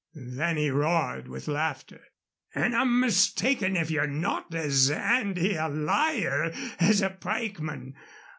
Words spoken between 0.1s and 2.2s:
Then he roared with laughter.